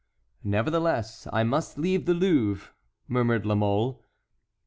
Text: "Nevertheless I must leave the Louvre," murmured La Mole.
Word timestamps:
"Nevertheless 0.43 1.27
I 1.31 1.43
must 1.43 1.77
leave 1.77 2.07
the 2.07 2.15
Louvre," 2.15 2.71
murmured 3.07 3.45
La 3.45 3.53
Mole. 3.53 4.03